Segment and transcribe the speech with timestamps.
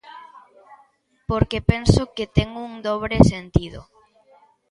[1.29, 3.81] Por que penso que ten un dobre sentido.